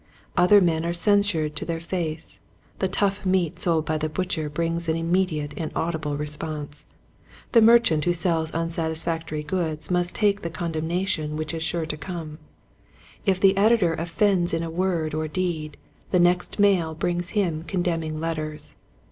Other 0.35 0.59
men 0.61 0.83
are 0.83 0.93
censured 0.93 1.55
to 1.57 1.63
their 1.63 1.79
face. 1.79 2.39
The 2.79 2.87
tough 2.87 3.23
meat 3.23 3.59
sold 3.59 3.85
by 3.85 3.99
the 3.99 4.09
butcher 4.09 4.49
brings 4.49 4.89
an 4.89 4.97
immediate 4.97 5.53
and 5.55 5.71
audible 5.75 6.17
response. 6.17 6.87
The 7.51 7.61
merchant 7.61 8.05
who 8.05 8.11
sells 8.13 8.49
unsatisfactory 8.51 9.43
goods 9.43 9.91
must 9.91 10.15
take 10.15 10.41
the 10.41 10.49
condemnation 10.49 11.37
which 11.37 11.53
is 11.53 11.61
sure 11.61 11.85
TO 11.85 11.97
Quiet 11.97 12.17
Hints 12.17 12.29
to 12.29 12.33
Growing 12.33 12.37
Preachers. 12.47 12.71
to 12.73 12.93
come. 12.97 13.27
If 13.27 13.39
the 13.41 13.57
editor 13.61 13.93
offends 13.93 14.53
in 14.55 14.75
word 14.75 15.13
or 15.13 15.27
deed, 15.27 15.77
the 16.09 16.19
next 16.19 16.57
mail 16.57 16.95
brings 16.95 17.29
him 17.37 17.61
condemn 17.65 18.01
ing 18.01 18.19
letters. 18.19 18.77